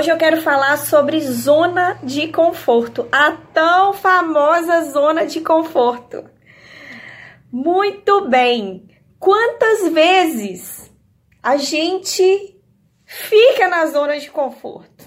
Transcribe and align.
Hoje 0.00 0.10
eu 0.10 0.16
quero 0.16 0.40
falar 0.40 0.78
sobre 0.78 1.20
zona 1.20 2.00
de 2.02 2.28
conforto, 2.28 3.06
a 3.12 3.32
tão 3.32 3.92
famosa 3.92 4.90
zona 4.90 5.26
de 5.26 5.42
conforto. 5.42 6.24
Muito 7.52 8.26
bem. 8.26 8.88
Quantas 9.18 9.92
vezes 9.92 10.90
a 11.42 11.58
gente 11.58 12.58
fica 13.04 13.68
na 13.68 13.84
zona 13.88 14.18
de 14.18 14.30
conforto? 14.30 15.04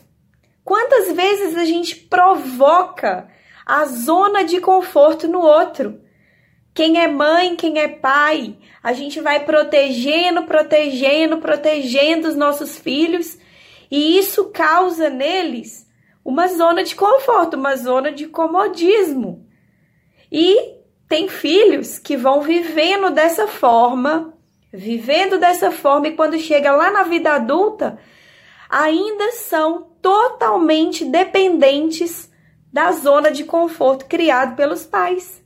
Quantas 0.64 1.12
vezes 1.12 1.58
a 1.58 1.66
gente 1.66 1.96
provoca 1.96 3.28
a 3.66 3.86
zona 3.86 4.44
de 4.44 4.62
conforto 4.62 5.28
no 5.28 5.40
outro? 5.40 6.02
Quem 6.72 7.02
é 7.02 7.08
mãe, 7.08 7.56
quem 7.56 7.80
é 7.80 7.88
pai, 7.88 8.60
a 8.84 8.94
gente 8.94 9.20
vai 9.20 9.44
protegendo, 9.44 10.44
protegendo, 10.44 11.40
protegendo 11.40 12.28
os 12.28 12.36
nossos 12.36 12.78
filhos 12.78 13.42
e 13.96 14.18
isso 14.18 14.46
causa 14.46 15.08
neles 15.08 15.88
uma 16.26 16.48
zona 16.48 16.84
de 16.84 16.96
conforto, 16.96 17.56
uma 17.56 17.76
zona 17.76 18.12
de 18.12 18.26
comodismo. 18.26 19.48
E 20.32 20.80
tem 21.08 21.30
filhos 21.30 22.00
que 22.00 22.18
vão 22.18 22.42
vivendo 22.42 23.12
dessa 23.12 23.46
forma, 23.46 24.34
vivendo 24.74 25.38
dessa 25.38 25.70
forma, 25.70 26.08
e 26.08 26.16
quando 26.16 26.40
chega 26.40 26.72
lá 26.72 26.90
na 26.90 27.04
vida 27.04 27.34
adulta, 27.34 28.00
ainda 28.68 29.32
são 29.34 29.84
totalmente 30.02 31.06
dependentes 31.06 32.32
da 32.74 32.94
zona 32.94 33.30
de 33.30 33.44
conforto 33.44 34.06
criado 34.06 34.56
pelos 34.56 34.88
pais. 34.88 35.40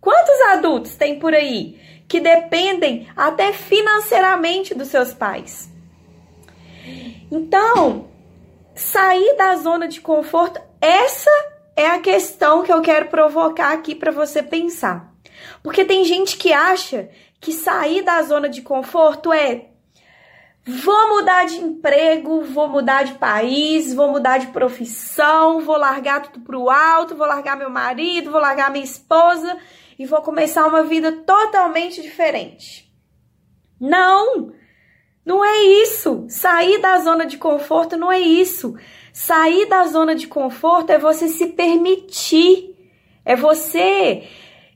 Quantos 0.00 0.40
adultos 0.52 0.94
tem 0.94 1.18
por 1.18 1.34
aí 1.34 1.80
que 2.06 2.20
dependem 2.20 3.08
até 3.16 3.52
financeiramente 3.52 4.72
dos 4.72 4.86
seus 4.86 5.12
pais? 5.12 5.68
Então, 7.34 8.10
sair 8.74 9.38
da 9.38 9.56
zona 9.56 9.88
de 9.88 10.02
conforto, 10.02 10.60
essa 10.82 11.30
é 11.74 11.86
a 11.86 11.98
questão 11.98 12.62
que 12.62 12.70
eu 12.70 12.82
quero 12.82 13.08
provocar 13.08 13.72
aqui 13.72 13.94
para 13.94 14.12
você 14.12 14.42
pensar. 14.42 15.14
Porque 15.62 15.82
tem 15.82 16.04
gente 16.04 16.36
que 16.36 16.52
acha 16.52 17.08
que 17.40 17.50
sair 17.50 18.02
da 18.02 18.20
zona 18.20 18.50
de 18.50 18.60
conforto 18.60 19.32
é 19.32 19.70
vou 20.62 21.08
mudar 21.08 21.46
de 21.46 21.56
emprego, 21.56 22.42
vou 22.42 22.68
mudar 22.68 23.04
de 23.04 23.14
país, 23.14 23.94
vou 23.94 24.10
mudar 24.10 24.36
de 24.36 24.48
profissão, 24.48 25.62
vou 25.62 25.78
largar 25.78 26.20
tudo 26.20 26.44
pro 26.44 26.68
alto, 26.68 27.16
vou 27.16 27.26
largar 27.26 27.56
meu 27.56 27.70
marido, 27.70 28.30
vou 28.30 28.42
largar 28.42 28.70
minha 28.70 28.84
esposa 28.84 29.56
e 29.98 30.04
vou 30.04 30.20
começar 30.20 30.66
uma 30.66 30.82
vida 30.82 31.10
totalmente 31.10 32.02
diferente. 32.02 32.92
Não! 33.80 34.52
Não 35.24 35.44
é 35.44 35.58
isso. 35.82 36.24
Sair 36.28 36.78
da 36.78 36.98
zona 36.98 37.26
de 37.26 37.38
conforto 37.38 37.96
não 37.96 38.10
é 38.10 38.18
isso. 38.18 38.74
Sair 39.12 39.66
da 39.66 39.84
zona 39.84 40.14
de 40.14 40.26
conforto 40.26 40.90
é 40.90 40.98
você 40.98 41.28
se 41.28 41.48
permitir, 41.48 42.74
é 43.24 43.36
você 43.36 44.28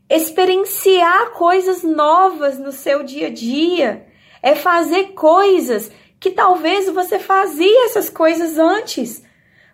experienciar 0.09 1.33
coisas 1.33 1.83
novas 1.83 2.59
no 2.59 2.71
seu 2.71 3.03
dia 3.03 3.27
a 3.27 3.31
dia, 3.31 4.07
é 4.43 4.55
fazer 4.55 5.15
coisas 5.15 5.91
que 6.21 6.31
talvez 6.31 6.89
você 6.89 7.19
fazia 7.19 7.87
essas 7.87 8.09
coisas 8.09 8.59
antes, 8.59 9.23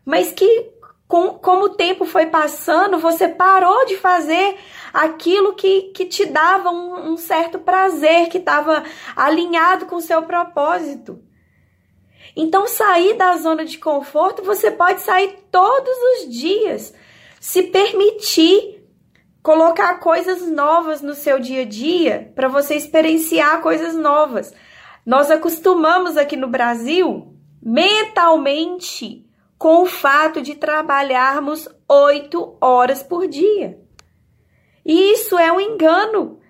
mas 0.04 0.32
que 0.32 0.70
com, 1.12 1.34
como 1.34 1.66
o 1.66 1.74
tempo 1.74 2.06
foi 2.06 2.24
passando, 2.24 2.96
você 2.96 3.28
parou 3.28 3.84
de 3.84 3.98
fazer 3.98 4.56
aquilo 4.94 5.54
que, 5.54 5.92
que 5.94 6.06
te 6.06 6.24
dava 6.24 6.70
um, 6.70 7.12
um 7.12 7.16
certo 7.18 7.58
prazer, 7.58 8.30
que 8.30 8.38
estava 8.38 8.82
alinhado 9.14 9.84
com 9.84 9.96
o 9.96 10.00
seu 10.00 10.22
propósito. 10.22 11.22
Então, 12.34 12.66
sair 12.66 13.12
da 13.12 13.36
zona 13.36 13.62
de 13.62 13.76
conforto, 13.76 14.42
você 14.42 14.70
pode 14.70 15.02
sair 15.02 15.36
todos 15.50 15.94
os 16.14 16.34
dias, 16.34 16.94
se 17.38 17.64
permitir 17.64 18.82
colocar 19.42 19.98
coisas 19.98 20.40
novas 20.50 21.02
no 21.02 21.12
seu 21.12 21.38
dia 21.38 21.60
a 21.60 21.66
dia 21.66 22.32
para 22.34 22.48
você 22.48 22.74
experienciar 22.74 23.60
coisas 23.60 23.94
novas. 23.94 24.50
Nós 25.04 25.30
acostumamos 25.30 26.16
aqui 26.16 26.36
no 26.36 26.48
Brasil 26.48 27.36
mentalmente 27.62 29.30
com 29.62 29.82
o 29.82 29.86
fato 29.86 30.42
de 30.42 30.56
trabalharmos 30.56 31.68
oito 31.88 32.58
horas 32.60 33.00
por 33.00 33.28
dia. 33.28 33.78
E 34.84 35.12
isso 35.12 35.38
é 35.38 35.52
um 35.52 35.60
engano. 35.60 36.40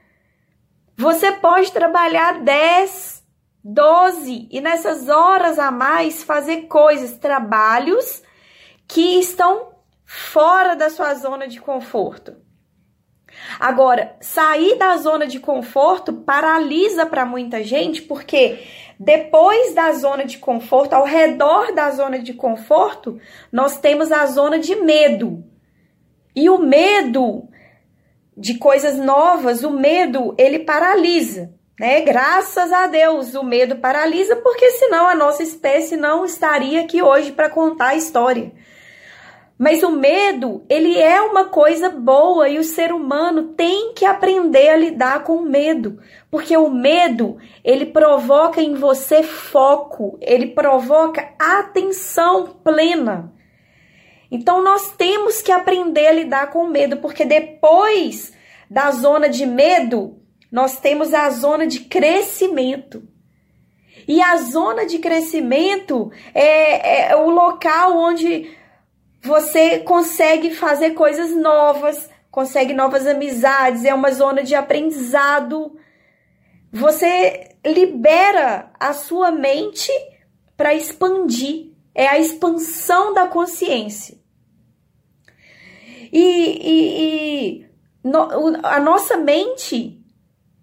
Você 0.97 1.31
pode 1.31 1.71
trabalhar 1.73 2.41
10, 2.41 3.23
12 3.63 4.49
e 4.51 4.63
nessas 4.63 5.11
horas 5.11 5.59
a 5.59 5.71
mais 5.71 6.23
fazer 6.23 6.63
coisas, 6.69 7.19
trabalhos 7.19 8.23
que 8.89 9.21
estão 9.21 9.75
fora 10.07 10.75
da 10.75 10.89
sua 10.89 11.13
zona 11.13 11.47
de 11.47 11.61
conforto. 11.61 12.35
Agora, 13.61 14.17
sair 14.23 14.79
da 14.79 14.97
zona 14.97 15.27
de 15.27 15.39
conforto 15.39 16.15
paralisa 16.15 17.05
para 17.05 17.27
muita 17.27 17.63
gente 17.63 18.01
porque 18.01 18.59
depois 19.05 19.75
da 19.75 19.93
zona 19.93 20.25
de 20.25 20.39
conforto, 20.39 20.93
ao 20.93 21.05
redor 21.05 21.75
da 21.75 21.91
zona 21.91 22.21
de 22.21 22.33
conforto, 22.33 23.21
nós 23.51 23.79
temos 23.79 24.13
a 24.13 24.27
zona 24.27 24.61
de 24.61 24.77
medo. 24.77 25.43
E 26.37 26.49
o 26.49 26.59
medo 26.59 27.49
de 28.37 28.59
coisas 28.59 28.97
novas, 28.97 29.65
o 29.65 29.71
medo, 29.71 30.35
ele 30.39 30.61
paralisa, 30.61 31.53
né? 31.79 32.01
Graças 32.03 32.73
a 32.73 32.87
Deus, 32.87 33.35
o 33.35 33.43
medo 33.43 33.77
paralisa, 33.77 34.37
porque 34.37 34.71
senão 34.71 35.09
a 35.09 35.17
nossa 35.17 35.43
espécie 35.43 35.97
não 35.97 36.25
estaria 36.25 36.83
aqui 36.83 37.03
hoje 37.03 37.33
para 37.33 37.51
contar 37.51 37.89
a 37.89 37.97
história. 37.97 38.53
Mas 39.63 39.85
o 39.85 39.93
medo, 39.93 40.67
ele 40.69 40.99
é 40.99 41.23
uma 41.23 41.45
coisa 41.45 41.89
boa 41.89 42.49
e 42.49 42.59
o 42.59 42.65
ser 42.65 42.93
humano 42.93 43.53
tem 43.55 43.95
que 43.95 44.05
aprender 44.05 44.71
a 44.71 44.77
lidar 44.77 45.23
com 45.23 45.37
o 45.37 45.49
medo, 45.49 46.01
porque 46.29 46.57
o 46.57 46.69
medo, 46.69 47.39
ele 47.63 47.87
provoca 47.87 48.61
em 48.61 48.75
você 48.75 49.23
foco, 49.23 50.19
ele 50.21 50.49
provoca 50.49 51.33
atenção 51.39 52.57
plena. 52.65 53.33
Então 54.33 54.65
nós 54.65 54.97
temos 54.97 55.41
que 55.41 55.53
aprender 55.53 56.09
a 56.09 56.13
lidar 56.13 56.51
com 56.51 56.65
o 56.65 56.69
medo, 56.69 56.97
porque 56.97 57.25
depois 57.25 58.33
da 58.69 58.91
zona 58.91 59.29
de 59.29 59.47
medo, 59.47 60.19
nós 60.51 60.81
temos 60.81 61.15
a 61.15 61.31
zona 61.31 61.69
de 61.69 61.83
crescimento. 61.83 63.05
E 64.09 64.21
a 64.21 64.39
zona 64.39 64.85
de 64.85 64.99
crescimento 64.99 66.11
é, 66.35 67.13
é 67.13 67.17
o 67.17 67.31
local 67.31 67.97
onde 67.97 68.61
você 69.23 69.79
consegue 69.79 70.53
fazer 70.53 70.91
coisas 70.91 71.31
novas, 71.31 72.11
consegue 72.31 72.75
novas 72.75 73.07
amizades, 73.07 73.85
é 73.85 73.95
uma 73.95 74.11
zona 74.11 74.43
de 74.43 74.55
aprendizado. 74.55 75.79
Você 76.73 77.55
libera 77.65 78.73
a 78.81 78.93
sua 78.93 79.31
mente 79.31 79.93
para 80.57 80.75
expandir, 80.75 81.71
é 81.95 82.09
a 82.09 82.19
expansão 82.19 83.15
da 83.15 83.29
consciência. 83.29 84.21
E, 86.13 86.19
e, 86.21 87.63
e 87.63 87.67
no, 88.03 88.67
a 88.67 88.81
nossa 88.81 89.17
mente, 89.17 90.01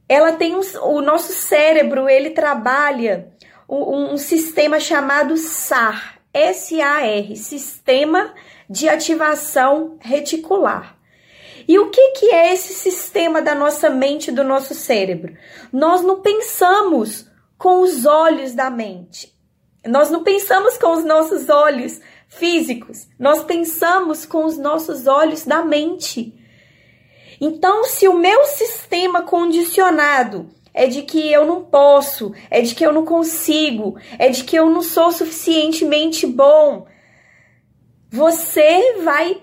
ela 0.07 0.33
tem 0.33 0.53
um, 0.55 0.61
o 0.83 1.01
nosso 1.01 1.31
cérebro, 1.31 2.09
ele 2.09 2.31
trabalha 2.31 3.31
um, 3.69 4.13
um 4.13 4.17
sistema 4.17 4.79
chamado 4.79 5.37
SAR, 5.37 6.18
SAR, 6.33 7.35
Sistema 7.35 8.33
de 8.69 8.87
Ativação 8.87 9.97
Reticular. 9.99 10.97
E 11.67 11.77
o 11.77 11.89
que, 11.89 12.11
que 12.11 12.31
é 12.31 12.53
esse 12.53 12.73
sistema 12.73 13.41
da 13.41 13.53
nossa 13.53 13.89
mente, 13.89 14.31
do 14.31 14.43
nosso 14.43 14.73
cérebro? 14.73 15.35
Nós 15.71 16.01
não 16.01 16.21
pensamos 16.21 17.27
com 17.57 17.81
os 17.81 18.05
olhos 18.05 18.53
da 18.53 18.69
mente. 18.69 19.35
Nós 19.85 20.09
não 20.09 20.23
pensamos 20.23 20.77
com 20.77 20.93
os 20.93 21.03
nossos 21.03 21.49
olhos 21.49 21.99
físicos. 22.27 23.07
Nós 23.19 23.43
pensamos 23.43 24.25
com 24.25 24.45
os 24.45 24.57
nossos 24.57 25.07
olhos 25.07 25.45
da 25.45 25.63
mente. 25.63 26.33
Então, 27.41 27.83
se 27.85 28.07
o 28.07 28.13
meu 28.13 28.45
sistema 28.45 29.21
condicionado 29.21 30.49
é 30.79 30.87
de 30.87 31.01
que 31.01 31.29
eu 31.29 31.45
não 31.45 31.61
posso, 31.61 32.33
é 32.49 32.61
de 32.61 32.73
que 32.73 32.85
eu 32.85 32.93
não 32.93 33.03
consigo, 33.03 33.99
é 34.17 34.29
de 34.29 34.45
que 34.45 34.55
eu 34.55 34.69
não 34.69 34.81
sou 34.81 35.11
suficientemente 35.11 36.25
bom. 36.25 36.87
você 38.09 39.01
vai 39.03 39.41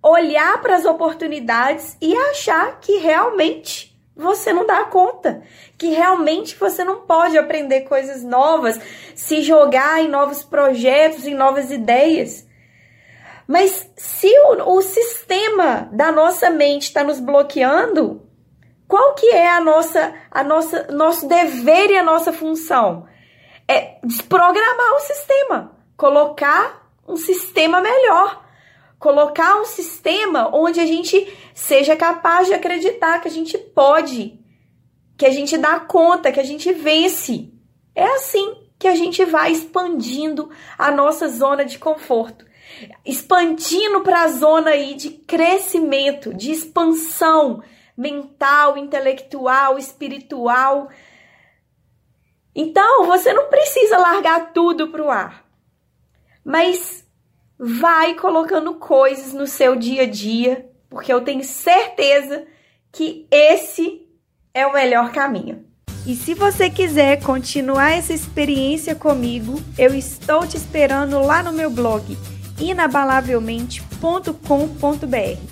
olhar 0.00 0.62
para 0.62 0.76
as 0.76 0.84
oportunidades 0.84 1.96
e 2.00 2.16
achar 2.16 2.78
que 2.78 2.98
realmente 2.98 3.92
você 4.14 4.52
não 4.52 4.64
dá 4.64 4.84
conta, 4.84 5.42
que 5.76 5.88
realmente 5.88 6.54
você 6.54 6.84
não 6.84 7.00
pode 7.00 7.36
aprender 7.36 7.80
coisas 7.80 8.22
novas, 8.22 8.78
se 9.16 9.42
jogar 9.42 10.00
em 10.00 10.08
novos 10.08 10.44
projetos, 10.44 11.26
em 11.26 11.34
novas 11.34 11.72
ideias. 11.72 12.46
Mas 13.48 13.90
se 13.96 14.28
o, 14.28 14.76
o 14.76 14.82
sistema 14.82 15.88
da 15.92 16.12
nossa 16.12 16.50
mente 16.50 16.84
está 16.84 17.02
nos 17.02 17.18
bloqueando, 17.18 18.22
qual 18.92 19.14
que 19.14 19.28
é 19.28 19.48
a 19.48 19.58
nossa, 19.58 20.14
a 20.30 20.44
nossa, 20.44 20.86
nosso 20.92 21.26
dever 21.26 21.90
e 21.90 21.96
a 21.96 22.02
nossa 22.02 22.30
função? 22.30 23.06
É 23.66 23.96
desprogramar 24.04 24.96
o 24.96 25.00
sistema, 25.00 25.78
colocar 25.96 26.92
um 27.08 27.16
sistema 27.16 27.80
melhor, 27.80 28.44
colocar 28.98 29.58
um 29.58 29.64
sistema 29.64 30.54
onde 30.54 30.78
a 30.78 30.84
gente 30.84 31.26
seja 31.54 31.96
capaz 31.96 32.48
de 32.48 32.52
acreditar 32.52 33.18
que 33.22 33.28
a 33.28 33.30
gente 33.30 33.56
pode, 33.56 34.38
que 35.16 35.24
a 35.24 35.30
gente 35.30 35.56
dá 35.56 35.80
conta, 35.80 36.30
que 36.30 36.40
a 36.40 36.44
gente 36.44 36.70
vence. 36.70 37.50
É 37.94 38.04
assim 38.04 38.58
que 38.78 38.88
a 38.88 38.94
gente 38.94 39.24
vai 39.24 39.52
expandindo 39.52 40.50
a 40.76 40.90
nossa 40.90 41.28
zona 41.28 41.64
de 41.64 41.78
conforto, 41.78 42.44
expandindo 43.06 44.02
para 44.02 44.24
a 44.24 44.28
zona 44.28 44.72
aí 44.72 44.92
de 44.92 45.08
crescimento, 45.08 46.34
de 46.34 46.52
expansão 46.52 47.62
mental, 47.96 48.76
intelectual, 48.76 49.78
espiritual. 49.78 50.88
Então, 52.54 53.06
você 53.06 53.32
não 53.32 53.48
precisa 53.48 53.98
largar 53.98 54.52
tudo 54.52 54.88
para 54.88 55.02
o 55.02 55.10
ar. 55.10 55.44
Mas 56.44 57.06
vai 57.58 58.14
colocando 58.14 58.74
coisas 58.74 59.32
no 59.32 59.46
seu 59.46 59.76
dia 59.76 60.02
a 60.02 60.06
dia, 60.06 60.68
porque 60.90 61.12
eu 61.12 61.20
tenho 61.20 61.44
certeza 61.44 62.44
que 62.90 63.26
esse 63.30 64.06
é 64.52 64.66
o 64.66 64.72
melhor 64.72 65.12
caminho. 65.12 65.64
E 66.04 66.16
se 66.16 66.34
você 66.34 66.68
quiser 66.68 67.22
continuar 67.22 67.92
essa 67.92 68.12
experiência 68.12 68.94
comigo, 68.94 69.62
eu 69.78 69.94
estou 69.94 70.46
te 70.46 70.56
esperando 70.56 71.20
lá 71.20 71.42
no 71.42 71.52
meu 71.52 71.70
blog 71.70 72.18
inabalavelmente.com.br. 72.58 75.51